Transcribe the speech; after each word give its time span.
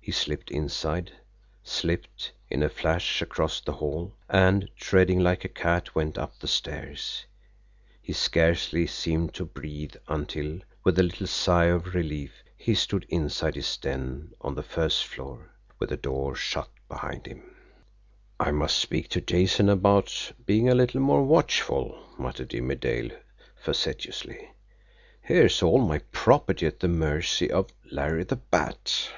He 0.00 0.12
slipped 0.12 0.50
inside, 0.50 1.12
slipped, 1.62 2.32
in 2.48 2.62
a 2.62 2.70
flash, 2.70 3.20
across 3.20 3.60
the 3.60 3.74
hall, 3.74 4.16
and, 4.26 4.70
treading 4.74 5.20
like 5.20 5.44
a 5.44 5.50
cat, 5.50 5.94
went 5.94 6.16
up 6.16 6.38
the 6.38 6.48
stairs. 6.48 7.26
He 8.00 8.14
scarcely 8.14 8.86
seemed 8.86 9.34
to 9.34 9.44
breathe 9.44 9.96
until, 10.08 10.60
with 10.82 10.98
a 10.98 11.02
little 11.02 11.26
sigh 11.26 11.66
of 11.66 11.92
relief, 11.94 12.42
he 12.56 12.74
stood 12.74 13.04
inside 13.10 13.54
his 13.54 13.76
den 13.76 14.32
on 14.40 14.54
the 14.54 14.62
first 14.62 15.04
floor, 15.04 15.50
with 15.78 15.90
the 15.90 15.96
door 15.98 16.34
shut 16.34 16.70
behind 16.88 17.26
him. 17.26 17.42
"I 18.40 18.50
must 18.50 18.78
speak 18.78 19.10
to 19.10 19.20
Jason 19.20 19.68
about 19.68 20.32
being 20.46 20.70
a 20.70 20.74
little 20.74 21.02
more 21.02 21.22
watchful," 21.22 22.02
muttered 22.16 22.48
Jimmie 22.48 22.76
Dale 22.76 23.10
facetiously. 23.56 24.52
"Here's 25.20 25.62
all 25.62 25.82
my 25.82 25.98
property 26.12 26.64
at 26.64 26.80
the 26.80 26.88
mercy 26.88 27.50
of 27.50 27.68
Larry 27.92 28.24
the 28.24 28.36
Bat!" 28.36 29.10